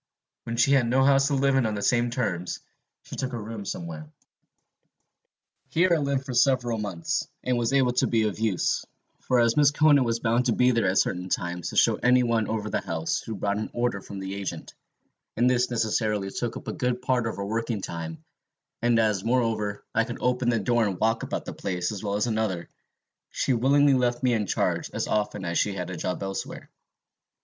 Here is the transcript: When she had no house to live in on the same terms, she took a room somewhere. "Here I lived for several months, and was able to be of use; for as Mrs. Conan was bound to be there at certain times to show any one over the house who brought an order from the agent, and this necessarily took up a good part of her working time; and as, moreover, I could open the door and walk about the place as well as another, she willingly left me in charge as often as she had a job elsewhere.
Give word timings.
When 0.45 0.57
she 0.57 0.71
had 0.71 0.87
no 0.87 1.03
house 1.03 1.27
to 1.27 1.35
live 1.35 1.53
in 1.55 1.67
on 1.67 1.75
the 1.75 1.83
same 1.83 2.09
terms, 2.09 2.59
she 3.03 3.15
took 3.15 3.33
a 3.33 3.39
room 3.39 3.65
somewhere. 3.65 4.09
"Here 5.69 5.91
I 5.93 5.97
lived 5.99 6.25
for 6.25 6.33
several 6.33 6.79
months, 6.79 7.27
and 7.43 7.55
was 7.55 7.71
able 7.71 7.93
to 7.93 8.07
be 8.07 8.23
of 8.23 8.39
use; 8.39 8.83
for 9.19 9.39
as 9.39 9.53
Mrs. 9.53 9.75
Conan 9.75 10.03
was 10.03 10.17
bound 10.19 10.47
to 10.47 10.53
be 10.53 10.71
there 10.71 10.87
at 10.87 10.97
certain 10.97 11.29
times 11.29 11.69
to 11.69 11.75
show 11.75 11.97
any 11.97 12.23
one 12.23 12.47
over 12.47 12.67
the 12.67 12.81
house 12.81 13.21
who 13.21 13.35
brought 13.35 13.59
an 13.59 13.69
order 13.73 14.01
from 14.01 14.17
the 14.17 14.33
agent, 14.33 14.73
and 15.37 15.47
this 15.47 15.69
necessarily 15.69 16.31
took 16.31 16.57
up 16.57 16.67
a 16.67 16.73
good 16.73 17.03
part 17.03 17.27
of 17.27 17.35
her 17.35 17.45
working 17.45 17.79
time; 17.83 18.23
and 18.81 18.97
as, 18.97 19.23
moreover, 19.23 19.85
I 19.93 20.03
could 20.05 20.17
open 20.19 20.49
the 20.49 20.57
door 20.59 20.83
and 20.83 20.99
walk 20.99 21.21
about 21.21 21.45
the 21.45 21.53
place 21.53 21.91
as 21.91 22.03
well 22.03 22.15
as 22.15 22.25
another, 22.25 22.69
she 23.29 23.53
willingly 23.53 23.93
left 23.93 24.23
me 24.23 24.33
in 24.33 24.47
charge 24.47 24.89
as 24.95 25.07
often 25.07 25.45
as 25.45 25.59
she 25.59 25.73
had 25.75 25.91
a 25.91 25.95
job 25.95 26.23
elsewhere. 26.23 26.71